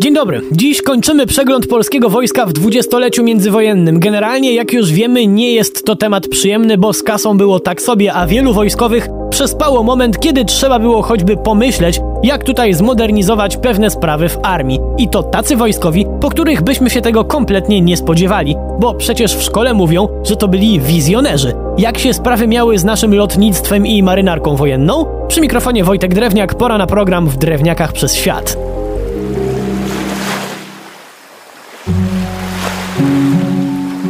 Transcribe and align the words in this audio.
Dzień 0.00 0.14
dobry. 0.14 0.40
Dziś 0.52 0.82
kończymy 0.82 1.26
przegląd 1.26 1.66
polskiego 1.66 2.08
wojska 2.10 2.46
w 2.46 2.52
dwudziestoleciu 2.52 3.24
międzywojennym. 3.24 4.00
Generalnie, 4.00 4.54
jak 4.54 4.72
już 4.72 4.92
wiemy, 4.92 5.26
nie 5.26 5.52
jest 5.52 5.84
to 5.84 5.96
temat 5.96 6.28
przyjemny, 6.28 6.78
bo 6.78 6.92
z 6.92 7.02
kasą 7.02 7.38
było 7.38 7.60
tak 7.60 7.82
sobie, 7.82 8.12
a 8.12 8.26
wielu 8.26 8.52
wojskowych 8.52 9.08
przespało 9.30 9.82
moment, 9.82 10.20
kiedy 10.20 10.44
trzeba 10.44 10.78
było 10.78 11.02
choćby 11.02 11.36
pomyśleć, 11.36 12.00
jak 12.22 12.44
tutaj 12.44 12.74
zmodernizować 12.74 13.56
pewne 13.56 13.90
sprawy 13.90 14.28
w 14.28 14.38
armii. 14.42 14.80
I 14.98 15.08
to 15.08 15.22
tacy 15.22 15.56
wojskowi, 15.56 16.06
po 16.20 16.30
których 16.30 16.62
byśmy 16.62 16.90
się 16.90 17.00
tego 17.00 17.24
kompletnie 17.24 17.80
nie 17.80 17.96
spodziewali, 17.96 18.56
bo 18.80 18.94
przecież 18.94 19.34
w 19.34 19.42
szkole 19.42 19.74
mówią, 19.74 20.08
że 20.24 20.36
to 20.36 20.48
byli 20.48 20.80
wizjonerzy. 20.80 21.54
Jak 21.78 21.98
się 21.98 22.14
sprawy 22.14 22.46
miały 22.46 22.78
z 22.78 22.84
naszym 22.84 23.14
lotnictwem 23.14 23.86
i 23.86 24.02
marynarką 24.02 24.56
wojenną? 24.56 25.06
Przy 25.28 25.40
mikrofonie 25.40 25.84
Wojtek 25.84 26.14
Drewniak, 26.14 26.54
pora 26.54 26.78
na 26.78 26.86
program 26.86 27.28
w 27.28 27.36
Drewniakach 27.36 27.92
przez 27.92 28.14
świat. 28.14 28.56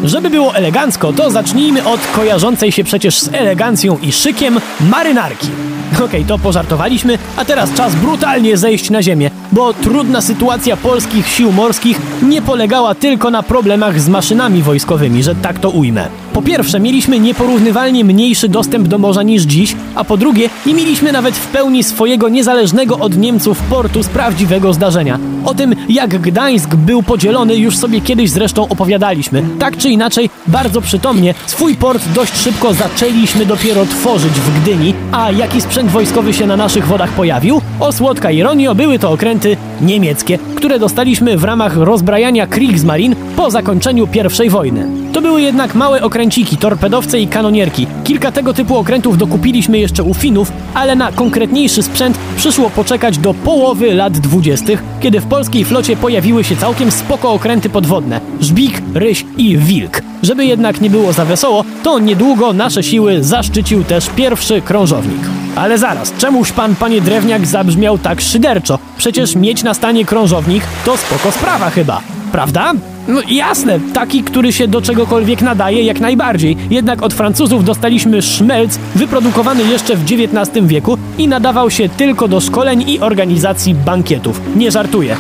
Żeby 0.09 0.31
było 0.31 0.55
elegancko, 0.55 1.13
to 1.13 1.31
zacznijmy 1.31 1.85
od 1.85 2.01
kojarzącej 2.17 2.73
się 2.73 2.85
przecież 2.85 3.19
z 3.19 3.29
elegancją 3.35 3.99
i 4.03 4.13
szykiem 4.13 4.61
marynarki. 4.81 5.49
Okej, 5.95 6.05
okay, 6.07 6.25
to 6.25 6.39
pożartowaliśmy, 6.39 7.19
a 7.37 7.45
teraz 7.45 7.75
czas 7.75 7.95
brutalnie 7.95 8.57
zejść 8.57 8.91
na 8.91 9.03
ziemię, 9.03 9.31
bo 9.53 9.75
trudna 9.75 10.21
sytuacja 10.21 10.77
polskich 10.77 11.29
sił 11.29 11.53
morskich 11.53 12.01
nie 12.23 12.43
polegała 12.43 12.95
tylko 12.95 13.31
na 13.31 13.43
problemach 13.43 14.01
z 14.01 14.09
maszynami 14.09 14.63
wojskowymi, 14.63 15.23
że 15.23 15.35
tak 15.35 15.59
to 15.59 15.71
ujmę. 15.71 16.09
Po 16.33 16.43
pierwsze, 16.43 16.81
mieliśmy 16.81 17.21
nieporównywalnie 17.21 18.05
mniejszy 18.05 18.49
dostęp 18.49 18.89
do 18.89 18.99
morza 18.99 19.23
niż 19.23 19.43
dziś, 19.43 19.77
a 19.95 20.05
po 20.05 20.17
drugie, 20.17 20.51
nie 20.67 20.75
mieliśmy 20.75 21.13
nawet 21.13 21.37
w 21.37 21.47
pełni 21.47 21.85
swojego 21.85 22.29
niezależnego 22.29 22.99
od 22.99 23.17
Niemców 23.17 23.59
portu 23.59 24.03
z 24.03 24.09
prawdziwego 24.09 24.73
zdarzenia. 24.73 25.19
O 25.45 25.55
tym, 25.55 25.75
jak 25.89 26.21
Gdańsk 26.21 26.75
był 26.75 27.03
podzielony, 27.03 27.57
już 27.57 27.77
sobie 27.77 28.01
kiedyś 28.01 28.31
zresztą 28.31 28.69
opowiadaliśmy. 28.69 29.43
Tak 29.59 29.77
czy 29.77 29.89
inaczej, 29.89 29.98
bardzo 30.47 30.81
przytomnie, 30.81 31.35
swój 31.47 31.75
port 31.75 32.09
dość 32.15 32.37
szybko 32.37 32.75
zaczęliśmy 32.75 33.47
dopiero 33.47 33.87
tworzyć 33.87 34.33
w 34.33 34.61
Gdyni, 34.61 34.95
a 35.13 35.31
jaki 35.31 35.61
sprzęt 35.61 35.91
wojskowy 35.91 36.35
się 36.35 36.47
na 36.47 36.57
naszych 36.57 36.87
wodach 36.87 37.11
pojawił? 37.11 37.61
O 37.81 37.93
słodka 37.93 38.31
ironio, 38.31 38.75
były 38.75 38.99
to 38.99 39.11
okręty 39.11 39.57
niemieckie, 39.81 40.39
które 40.55 40.79
dostaliśmy 40.79 41.37
w 41.37 41.45
ramach 41.45 41.77
rozbrajania 41.77 42.47
Kriegsmarine 42.47 43.17
po 43.37 43.51
zakończeniu 43.51 44.09
I 44.45 44.51
wojny. 44.51 45.08
To 45.19 45.23
były 45.23 45.43
jednak 45.43 45.75
małe 45.75 46.03
okręciki, 46.03 46.57
torpedowce 46.57 47.21
i 47.21 47.27
kanonierki. 47.27 47.87
Kilka 48.05 48.33
tego 48.33 48.55
typu 48.55 48.77
okrętów 48.77 49.19
dokupiliśmy 49.19 49.79
jeszcze 49.79 50.03
u 50.03 50.15
Finów, 50.15 50.53
ale 50.75 50.97
na 50.97 51.13
konkretniejszy 51.13 51.83
sprzęt 51.83 52.19
przyszło 52.37 52.71
poczekać 52.71 53.19
do 53.19 53.35
połowy 53.35 53.95
lat 53.95 54.19
dwudziestych, 54.19 54.83
kiedy 55.01 55.21
w 55.21 55.27
polskiej 55.27 55.65
flocie 55.65 55.97
pojawiły 55.97 56.45
się 56.45 56.57
całkiem 56.57 56.91
spoko 56.91 57.33
okręty 57.33 57.71
podwodne. 57.71 58.21
Żbik, 58.41 58.83
Ryś 58.95 59.25
i 59.39 59.57
Wilk. 59.57 60.03
Żeby 60.23 60.47
jednak 60.47 60.81
nie 60.81 60.91
było 60.91 61.13
za 61.13 61.25
wesoło, 61.25 61.65
to 61.83 61.99
niedługo 61.99 62.53
nasze 62.53 62.83
siły 62.83 63.25
zaszczycił 63.25 63.85
też 63.85 64.11
pierwszy 64.11 64.63
krążownik. 64.63 65.21
Ale 65.57 65.79
zaraz, 65.79 66.13
czemuś 66.19 66.53
pan, 66.53 66.77
panie 66.77 67.01
Drewniak, 67.01 67.47
zabrzmiał 67.47 67.99
tak 67.99 68.21
szyderczo? 68.21 68.79
Przecież 68.99 69.37
mieć 69.37 69.63
na 69.63 69.75
stanie 69.75 70.05
krążownik 70.05 70.63
to 70.85 70.97
spoko 70.97 71.33
sprawa 71.33 71.71
chyba, 71.71 72.01
prawda? 72.33 72.73
No 73.09 73.21
jasne, 73.29 73.81
taki, 73.95 74.23
który 74.23 74.53
się 74.53 74.69
do 74.69 74.83
czegokolwiek 74.83 75.43
nadaje, 75.43 75.83
jak 75.83 76.01
najbardziej. 76.01 76.57
Jednak 76.71 77.03
od 77.03 77.15
Francuzów 77.15 77.65
dostaliśmy 77.65 78.23
szmelc, 78.23 78.79
wyprodukowany 78.95 79.65
jeszcze 79.65 79.97
w 79.97 80.03
XIX 80.03 80.67
wieku 80.67 80.99
i 81.19 81.29
nadawał 81.29 81.71
się 81.71 81.89
tylko 81.89 82.29
do 82.29 82.41
szkoleń 82.41 82.85
i 82.87 83.01
organizacji 83.01 83.75
bankietów. 83.75 84.41
Nie 84.57 84.71
żartuję. 84.71 85.17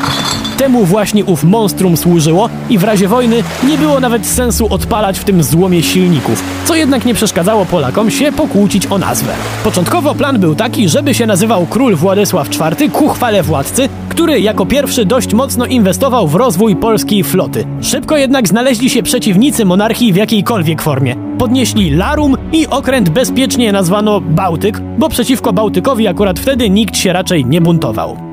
Temu 0.58 0.84
właśnie 0.84 1.24
ów 1.24 1.44
monstrum 1.44 1.96
służyło 1.96 2.48
i 2.70 2.78
w 2.78 2.84
razie 2.84 3.08
wojny 3.08 3.42
nie 3.68 3.78
było 3.78 4.00
nawet 4.00 4.26
sensu 4.26 4.66
odpalać 4.70 5.18
w 5.18 5.24
tym 5.24 5.42
złomie 5.42 5.82
silników, 5.82 6.42
co 6.64 6.74
jednak 6.74 7.04
nie 7.04 7.14
przeszkadzało 7.14 7.66
Polakom 7.66 8.10
się 8.10 8.32
pokłócić 8.32 8.86
o 8.90 8.98
nazwę. 8.98 9.32
Początkowo 9.64 10.14
plan 10.14 10.38
był 10.40 10.54
taki, 10.54 10.88
żeby 10.88 11.14
się 11.14 11.26
nazywał 11.26 11.66
Król 11.66 11.96
Władysław 11.96 12.48
IV 12.54 12.90
ku 12.90 13.08
chwale 13.08 13.42
władcy, 13.42 13.88
który 14.08 14.40
jako 14.40 14.66
pierwszy 14.66 15.04
dość 15.04 15.34
mocno 15.34 15.66
inwestował 15.66 16.28
w 16.28 16.34
rozwój 16.34 16.76
polskiej 16.76 17.24
floty. 17.24 17.64
Szybko 17.82 18.16
jednak 18.16 18.48
znaleźli 18.48 18.90
się 18.90 19.02
przeciwnicy 19.02 19.64
monarchii 19.64 20.12
w 20.12 20.16
jakiejkolwiek 20.16 20.82
formie. 20.82 21.16
Podnieśli 21.38 21.90
Larum 21.90 22.36
i 22.52 22.66
okręt 22.66 23.08
bezpiecznie 23.08 23.72
nazwano 23.72 24.20
Bałtyk, 24.20 24.80
bo 24.98 25.08
przeciwko 25.08 25.52
Bałtykowi 25.52 26.06
akurat 26.08 26.40
wtedy 26.40 26.70
nikt 26.70 26.96
się 26.96 27.12
raczej 27.12 27.44
nie 27.44 27.60
buntował. 27.60 28.27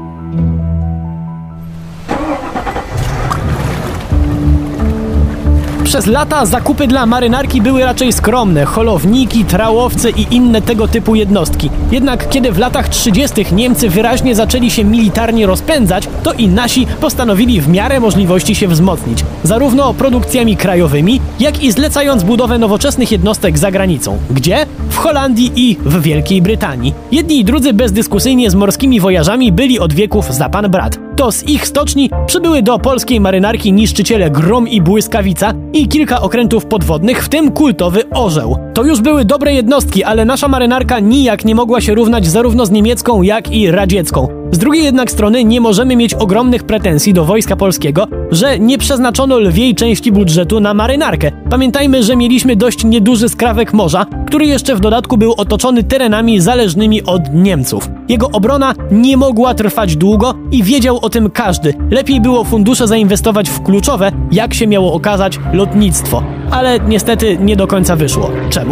Przez 5.86 6.06
lata 6.08 6.46
zakupy 6.46 6.88
dla 6.88 7.06
marynarki 7.06 7.62
były 7.62 7.84
raczej 7.84 8.14
skromne, 8.14 8.66
holowniki, 8.66 9.46
trałowce 9.46 10.10
i 10.10 10.28
inne 10.32 10.62
tego 10.62 10.88
typu 10.88 11.16
jednostki. 11.16 11.70
Jednak 11.92 12.30
kiedy 12.30 12.52
w 12.52 12.58
latach 12.58 12.90
30. 12.90 13.46
Niemcy 13.52 13.90
wyraźnie 13.90 14.36
zaczęli 14.36 14.72
się 14.72 14.84
militarnie 14.84 15.46
rozpędzać, 15.46 16.08
to 16.24 16.34
i 16.34 16.48
nasi 16.48 16.88
postanowili 17.02 17.62
w 17.62 17.68
miarę 17.68 18.00
możliwości 18.00 18.56
się 18.56 18.68
wzmocnić, 18.68 19.26
zarówno 19.44 19.94
produkcjami 19.94 20.58
krajowymi, 20.58 21.22
jak 21.40 21.64
i 21.64 21.72
zlecając 21.72 22.24
budowę 22.24 22.58
nowoczesnych 22.58 23.12
jednostek 23.12 23.58
za 23.58 23.72
granicą. 23.72 24.18
Gdzie? 24.32 24.66
W 24.90 24.98
Holandii 24.98 25.52
i 25.56 25.78
w 25.86 26.02
Wielkiej 26.02 26.42
Brytanii. 26.42 26.94
Jedni 27.12 27.40
i 27.40 27.46
drudzy 27.46 27.74
bezdyskusyjnie 27.74 28.52
z 28.52 28.56
morskimi 28.56 29.00
wojażami 29.00 29.52
byli 29.52 29.80
od 29.80 29.94
wieków 29.94 30.34
za 30.34 30.50
pan 30.50 30.70
brat. 30.70 31.05
To 31.16 31.32
z 31.32 31.44
ich 31.44 31.68
stoczni 31.68 32.10
przybyły 32.28 32.62
do 32.62 32.80
polskiej 32.80 33.20
marynarki 33.20 33.74
niszczyciele 33.74 34.30
Grom 34.30 34.68
i 34.68 34.82
Błyskawica 34.82 35.54
i 35.74 35.88
kilka 35.88 36.22
okrętów 36.22 36.66
podwodnych, 36.66 37.24
w 37.24 37.30
tym 37.30 37.52
kultowy 37.52 38.10
Orzeł. 38.10 38.65
To 38.76 38.84
już 38.84 39.02
były 39.02 39.26
dobre 39.26 39.54
jednostki, 39.54 40.04
ale 40.04 40.26
nasza 40.26 40.48
marynarka 40.48 41.00
nijak 41.00 41.46
nie 41.46 41.56
mogła 41.56 41.82
się 41.82 41.96
równać 41.96 42.28
zarówno 42.28 42.66
z 42.66 42.72
niemiecką, 42.72 43.22
jak 43.22 43.52
i 43.52 43.72
radziecką. 43.72 44.28
Z 44.52 44.58
drugiej 44.58 44.84
jednak 44.84 45.12
strony 45.12 45.44
nie 45.44 45.62
możemy 45.62 45.96
mieć 45.96 46.14
ogromnych 46.14 46.64
pretensji 46.64 47.14
do 47.14 47.26
Wojska 47.26 47.56
Polskiego, 47.56 48.08
że 48.32 48.60
nie 48.60 48.78
przeznaczono 48.78 49.40
lwiej 49.40 49.76
części 49.76 50.12
budżetu 50.12 50.60
na 50.60 50.74
marynarkę. 50.74 51.32
Pamiętajmy, 51.50 52.04
że 52.04 52.16
mieliśmy 52.16 52.56
dość 52.56 52.84
nieduży 52.84 53.30
skrawek 53.30 53.74
morza, 53.74 54.06
który 54.28 54.46
jeszcze 54.46 54.76
w 54.76 54.80
dodatku 54.80 55.18
był 55.18 55.34
otoczony 55.38 55.84
terenami 55.84 56.42
zależnymi 56.42 57.04
od 57.04 57.34
Niemców. 57.34 57.90
Jego 58.10 58.30
obrona 58.32 58.74
nie 58.92 59.18
mogła 59.18 59.54
trwać 59.54 59.96
długo 59.96 60.34
i 60.52 60.64
wiedział 60.64 61.00
o 61.02 61.10
tym 61.10 61.30
każdy. 61.30 61.74
Lepiej 61.92 62.22
było 62.22 62.44
fundusze 62.44 62.88
zainwestować 62.88 63.50
w 63.50 63.64
kluczowe, 63.64 64.12
jak 64.32 64.54
się 64.54 64.68
miało 64.68 64.94
okazać, 64.94 65.40
lotnictwo. 65.54 66.24
Ale 66.52 66.80
niestety 66.80 67.38
nie 67.42 67.56
do 67.56 67.68
końca 67.68 67.96
wyszło. 67.96 68.32
Czemu? 68.50 68.65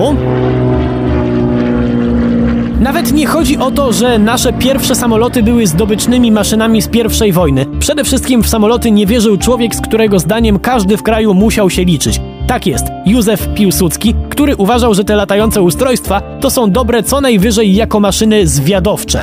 Nawet 2.80 3.12
nie 3.12 3.28
chodzi 3.28 3.58
o 3.58 3.72
to, 3.72 3.94
że 3.94 4.20
nasze 4.20 4.54
pierwsze 4.54 4.96
samoloty 4.96 5.44
były 5.44 5.68
zdobycznymi 5.68 6.32
maszynami 6.32 6.82
z 6.82 6.88
pierwszej 6.88 7.32
wojny. 7.32 7.66
Przede 7.80 8.04
wszystkim 8.04 8.44
w 8.44 8.50
samoloty 8.50 8.92
nie 8.92 9.06
wierzył 9.06 9.38
człowiek, 9.38 9.76
z 9.76 9.82
którego 9.82 10.20
zdaniem 10.20 10.60
każdy 10.60 10.98
w 10.98 11.04
kraju 11.04 11.34
musiał 11.34 11.70
się 11.70 11.84
liczyć. 11.84 12.22
Tak 12.48 12.68
jest, 12.68 12.86
Józef 13.06 13.50
Piłsudski, 13.54 14.16
który 14.30 14.56
uważał, 14.56 14.94
że 14.94 15.04
te 15.04 15.16
latające 15.16 15.62
ustrojstwa 15.62 16.22
to 16.22 16.50
są 16.50 16.72
dobre 16.72 17.04
co 17.04 17.22
najwyżej 17.22 17.76
jako 17.76 18.00
maszyny 18.00 18.48
zwiadowcze. 18.48 19.22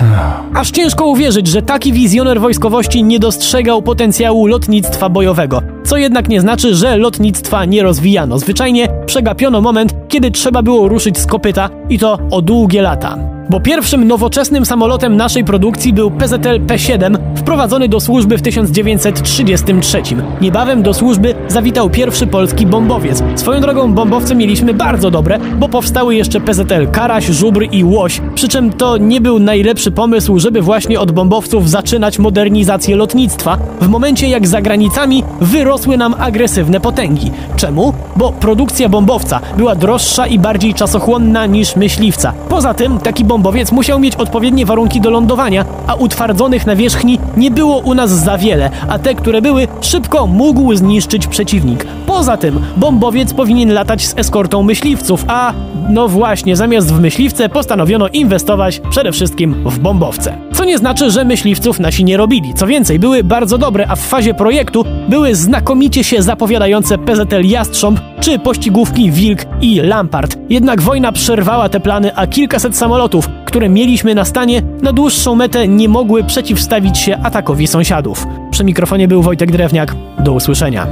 Aż 0.54 0.70
ciężko 0.70 1.06
uwierzyć, 1.06 1.46
że 1.46 1.62
taki 1.62 1.92
wizjoner 1.92 2.40
wojskowości 2.40 3.04
nie 3.04 3.18
dostrzegał 3.18 3.82
potencjału 3.82 4.46
lotnictwa 4.46 5.08
bojowego. 5.08 5.62
Co 5.84 5.96
jednak 5.96 6.28
nie 6.28 6.40
znaczy, 6.40 6.74
że 6.74 6.96
lotnictwa 6.96 7.64
nie 7.64 7.82
rozwijano. 7.82 8.38
Zwyczajnie 8.38 8.88
przegapiono 9.06 9.60
moment, 9.60 9.94
kiedy 10.08 10.30
trzeba 10.30 10.62
było 10.62 10.88
ruszyć 10.88 11.18
z 11.18 11.26
kopyta 11.26 11.70
i 11.88 11.98
to 11.98 12.18
o 12.30 12.42
długie 12.42 12.82
lata 12.82 13.30
bo 13.50 13.60
pierwszym 13.60 14.08
nowoczesnym 14.08 14.66
samolotem 14.66 15.16
naszej 15.16 15.44
produkcji 15.44 15.92
był 15.92 16.10
PZL 16.10 16.60
P-7, 16.66 17.18
wprowadzony 17.36 17.88
do 17.88 18.00
służby 18.00 18.38
w 18.38 18.42
1933. 18.42 20.02
Niebawem 20.40 20.82
do 20.82 20.94
służby 20.94 21.34
zawitał 21.48 21.90
pierwszy 21.90 22.26
polski 22.26 22.66
bombowiec. 22.66 23.22
Swoją 23.34 23.60
drogą 23.60 23.69
bombowce 23.74 24.34
mieliśmy 24.34 24.74
bardzo 24.74 25.10
dobre, 25.10 25.38
bo 25.58 25.68
powstały 25.68 26.14
jeszcze 26.14 26.40
PZL 26.40 26.88
Karaś, 26.92 27.24
Żubr 27.24 27.66
i 27.72 27.84
Łoś, 27.84 28.20
przy 28.34 28.48
czym 28.48 28.72
to 28.72 28.96
nie 28.96 29.20
był 29.20 29.38
najlepszy 29.38 29.90
pomysł, 29.90 30.38
żeby 30.38 30.62
właśnie 30.62 31.00
od 31.00 31.12
bombowców 31.12 31.70
zaczynać 31.70 32.18
modernizację 32.18 32.96
lotnictwa, 32.96 33.58
w 33.80 33.88
momencie 33.88 34.28
jak 34.28 34.46
za 34.46 34.60
granicami 34.60 35.24
wyrosły 35.40 35.96
nam 35.96 36.14
agresywne 36.18 36.80
potęgi. 36.80 37.30
Czemu? 37.56 37.92
Bo 38.16 38.32
produkcja 38.32 38.88
bombowca 38.88 39.40
była 39.56 39.74
droższa 39.74 40.26
i 40.26 40.38
bardziej 40.38 40.74
czasochłonna 40.74 41.46
niż 41.46 41.76
myśliwca. 41.76 42.32
Poza 42.48 42.74
tym 42.74 42.98
taki 42.98 43.24
bombowiec 43.24 43.72
musiał 43.72 43.98
mieć 43.98 44.16
odpowiednie 44.16 44.66
warunki 44.66 45.00
do 45.00 45.10
lądowania, 45.10 45.64
a 45.86 45.94
utwardzonych 45.94 46.66
nawierzchni 46.66 47.18
nie 47.36 47.50
było 47.50 47.78
u 47.78 47.94
nas 47.94 48.10
za 48.10 48.38
wiele, 48.38 48.70
a 48.88 48.98
te, 48.98 49.14
które 49.14 49.42
były, 49.42 49.68
szybko 49.80 50.26
mógł 50.26 50.74
zniszczyć 50.74 51.26
przeciwnik. 51.26 51.86
Poza 52.06 52.36
tym, 52.36 52.60
bombowiec 52.76 53.34
powinien 53.34 53.59
powinien 53.60 53.74
latać 53.74 54.06
z 54.06 54.18
eskortą 54.18 54.62
myśliwców, 54.62 55.24
a 55.28 55.52
no 55.88 56.08
właśnie, 56.08 56.56
zamiast 56.56 56.94
w 56.94 57.00
myśliwce 57.00 57.48
postanowiono 57.48 58.08
inwestować 58.08 58.80
przede 58.90 59.12
wszystkim 59.12 59.54
w 59.64 59.78
bombowce. 59.78 60.36
Co 60.52 60.64
nie 60.64 60.78
znaczy, 60.78 61.10
że 61.10 61.24
myśliwców 61.24 61.80
nasi 61.80 62.04
nie 62.04 62.16
robili. 62.16 62.54
Co 62.54 62.66
więcej, 62.66 62.98
były 62.98 63.24
bardzo 63.24 63.58
dobre, 63.58 63.86
a 63.88 63.96
w 63.96 64.00
fazie 64.00 64.34
projektu 64.34 64.84
były 65.08 65.34
znakomicie 65.34 66.04
się 66.04 66.22
zapowiadające 66.22 66.98
PZL 66.98 67.44
Jastrząb 67.44 68.00
czy 68.20 68.38
pościgówki 68.38 69.10
Wilk 69.10 69.46
i 69.60 69.80
Lampart. 69.80 70.38
Jednak 70.50 70.82
wojna 70.82 71.12
przerwała 71.12 71.68
te 71.68 71.80
plany, 71.80 72.16
a 72.16 72.26
kilkaset 72.26 72.76
samolotów, 72.76 73.28
które 73.44 73.68
mieliśmy 73.68 74.14
na 74.14 74.24
stanie, 74.24 74.62
na 74.82 74.92
dłuższą 74.92 75.34
metę 75.34 75.68
nie 75.68 75.88
mogły 75.88 76.24
przeciwstawić 76.24 76.98
się 76.98 77.18
atakowi 77.22 77.66
sąsiadów. 77.66 78.26
Przy 78.50 78.64
mikrofonie 78.64 79.08
był 79.08 79.22
Wojtek 79.22 79.50
Drewniak. 79.50 79.94
Do 80.18 80.32
usłyszenia. 80.32 80.86